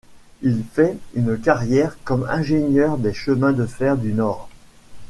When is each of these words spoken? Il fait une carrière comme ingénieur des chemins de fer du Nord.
Il 0.41 0.63
fait 0.63 0.97
une 1.13 1.37
carrière 1.39 1.95
comme 2.03 2.25
ingénieur 2.27 2.97
des 2.97 3.13
chemins 3.13 3.53
de 3.53 3.67
fer 3.67 3.97
du 3.97 4.13
Nord. 4.13 4.49